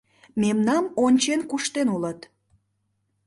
Мемнам 0.41 0.85
ончен-куштен 1.05 1.87
улыт 1.95 2.19